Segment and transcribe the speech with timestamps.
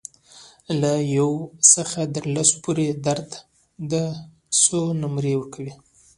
[0.81, 1.31] له یو
[1.73, 3.29] څخه تر لسو پورې درد
[3.89, 4.01] ته
[4.63, 5.71] څو نمرې ورکوئ؟